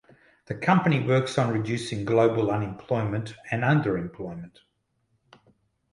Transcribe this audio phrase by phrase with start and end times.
[0.47, 4.57] The company works on reducing global unemployment and underemployment.